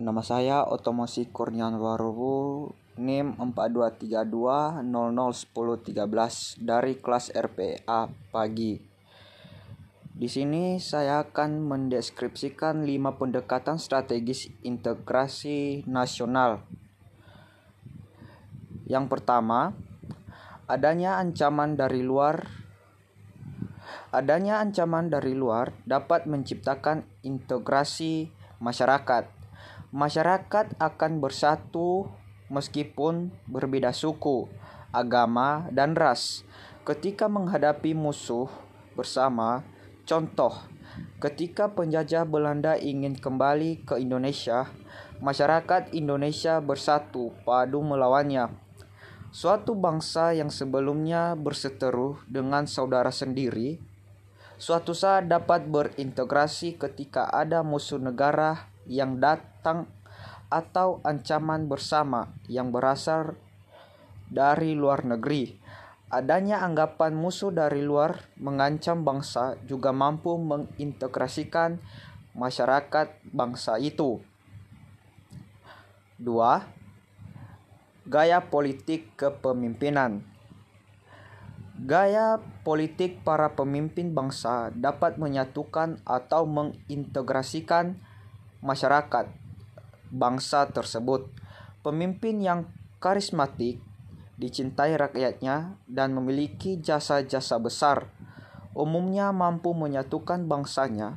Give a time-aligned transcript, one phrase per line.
[0.00, 4.80] Nama saya Otomosi Kurnian Warubu NIM 4232001013
[6.56, 8.80] dari kelas RPA pagi.
[10.16, 16.64] Di sini saya akan mendeskripsikan lima pendekatan strategis integrasi nasional.
[18.88, 19.76] Yang pertama,
[20.64, 22.48] adanya ancaman dari luar
[24.16, 28.32] Adanya ancaman dari luar dapat menciptakan integrasi
[28.64, 29.39] masyarakat
[29.90, 32.06] masyarakat akan bersatu
[32.46, 34.46] meskipun berbeda suku,
[34.94, 36.46] agama, dan ras.
[36.86, 38.50] Ketika menghadapi musuh
[38.94, 39.66] bersama,
[40.06, 40.54] contoh,
[41.18, 44.70] ketika penjajah Belanda ingin kembali ke Indonesia,
[45.18, 48.50] masyarakat Indonesia bersatu padu melawannya.
[49.30, 53.78] Suatu bangsa yang sebelumnya berseteru dengan saudara sendiri,
[54.58, 59.88] suatu saat dapat berintegrasi ketika ada musuh negara yang datang
[60.50, 63.38] atau ancaman bersama yang berasal
[64.30, 65.58] dari luar negeri.
[66.10, 71.78] Adanya anggapan musuh dari luar mengancam bangsa juga mampu mengintegrasikan
[72.34, 74.18] masyarakat bangsa itu.
[76.18, 78.10] 2.
[78.10, 80.26] Gaya politik kepemimpinan.
[81.80, 87.96] Gaya politik para pemimpin bangsa dapat menyatukan atau mengintegrasikan
[88.60, 89.28] masyarakat
[90.12, 91.28] bangsa tersebut.
[91.80, 92.68] Pemimpin yang
[93.00, 93.80] karismatik,
[94.36, 98.08] dicintai rakyatnya, dan memiliki jasa-jasa besar,
[98.76, 101.16] umumnya mampu menyatukan bangsanya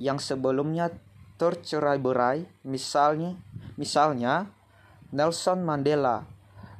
[0.00, 0.94] yang sebelumnya
[1.36, 3.36] tercerai-berai, misalnya,
[3.76, 4.48] misalnya
[5.12, 6.24] Nelson Mandela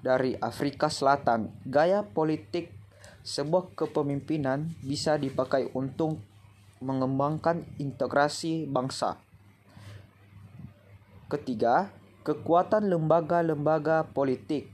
[0.01, 1.53] dari Afrika Selatan.
[1.69, 2.73] Gaya politik
[3.27, 6.17] sebuah kepemimpinan bisa dipakai untuk
[6.81, 9.28] mengembangkan integrasi bangsa.
[11.29, 11.93] Ketiga,
[12.25, 14.73] kekuatan lembaga-lembaga politik.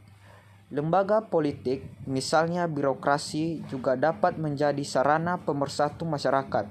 [0.71, 6.71] Lembaga politik, misalnya birokrasi, juga dapat menjadi sarana pemersatu masyarakat.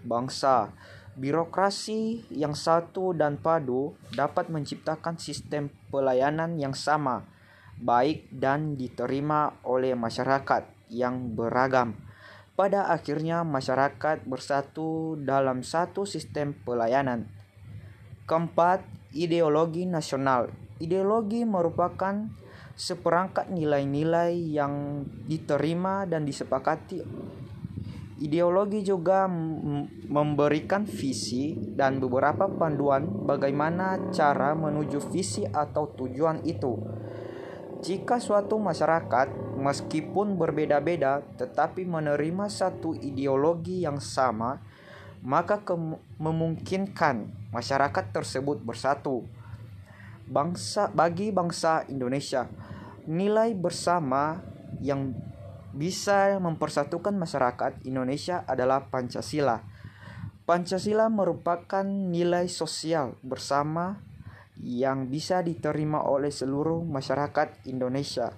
[0.00, 0.72] Bangsa,
[1.20, 7.28] birokrasi yang satu dan padu dapat menciptakan sistem pelayanan yang sama,
[7.84, 12.00] baik dan diterima oleh masyarakat yang beragam.
[12.56, 17.28] Pada akhirnya, masyarakat bersatu dalam satu sistem pelayanan.
[18.24, 20.48] Keempat, ideologi nasional.
[20.82, 22.26] Ideologi merupakan
[22.72, 27.04] seperangkat nilai-nilai yang diterima dan disepakati.
[28.22, 29.26] Ideologi juga
[30.06, 36.78] memberikan visi dan beberapa panduan bagaimana cara menuju visi atau tujuan itu.
[37.82, 44.62] Jika suatu masyarakat, meskipun berbeda-beda, tetapi menerima satu ideologi yang sama,
[45.22, 45.62] maka
[46.18, 49.22] memungkinkan masyarakat tersebut bersatu.
[50.26, 52.50] Bangsa bagi bangsa Indonesia,
[53.06, 54.42] nilai bersama
[54.82, 55.14] yang
[55.72, 59.64] bisa mempersatukan masyarakat Indonesia adalah Pancasila.
[60.42, 64.02] Pancasila merupakan nilai sosial bersama
[64.60, 68.36] yang bisa diterima oleh seluruh masyarakat Indonesia.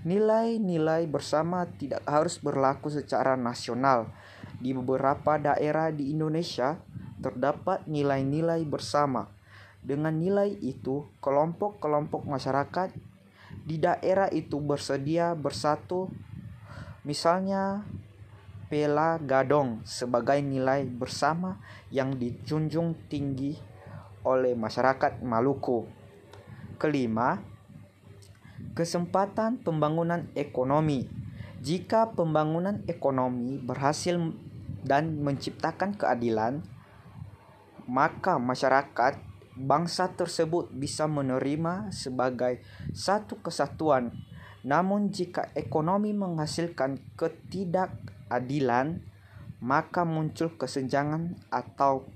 [0.00, 4.08] Nilai-nilai bersama tidak harus berlaku secara nasional.
[4.60, 6.76] Di beberapa daerah di Indonesia,
[7.24, 9.28] terdapat nilai-nilai bersama.
[9.80, 12.92] Dengan nilai itu, kelompok-kelompok masyarakat
[13.64, 16.12] di daerah itu bersedia bersatu.
[17.08, 17.88] Misalnya,
[18.70, 21.58] Pela Gadong sebagai nilai bersama
[21.90, 23.58] yang dijunjung tinggi
[24.22, 25.90] oleh masyarakat Maluku.
[26.78, 27.42] Kelima,
[28.78, 31.19] kesempatan pembangunan ekonomi.
[31.60, 34.16] Jika pembangunan ekonomi berhasil
[34.80, 36.64] dan menciptakan keadilan,
[37.84, 39.20] maka masyarakat
[39.60, 42.64] bangsa tersebut bisa menerima sebagai
[42.96, 44.08] satu kesatuan.
[44.64, 49.04] Namun jika ekonomi menghasilkan ketidakadilan,
[49.60, 52.08] maka muncul kesenjangan atau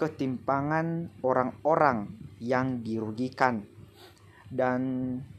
[0.00, 3.68] ketimpangan orang-orang yang dirugikan
[4.48, 4.80] dan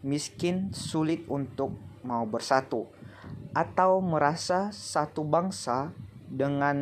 [0.05, 1.73] miskin sulit untuk
[2.05, 2.94] mau bersatu
[3.55, 5.95] atau merasa satu bangsa
[6.27, 6.75] dengan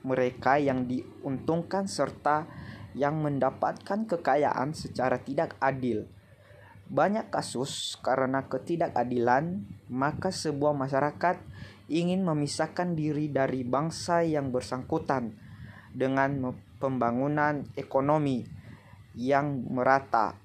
[0.00, 2.48] mereka yang diuntungkan serta
[2.96, 6.08] yang mendapatkan kekayaan secara tidak adil.
[6.88, 11.36] Banyak kasus karena ketidakadilan, maka sebuah masyarakat
[11.92, 15.36] ingin memisahkan diri dari bangsa yang bersangkutan
[15.92, 18.48] dengan pembangunan ekonomi
[19.12, 20.38] yang merata.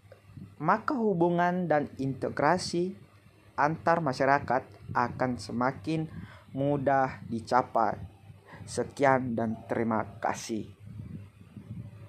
[0.59, 2.93] Maka hubungan dan integrasi
[3.55, 6.07] antar masyarakat akan semakin
[6.55, 7.97] mudah dicapai.
[8.67, 10.80] Sekian dan terima kasih.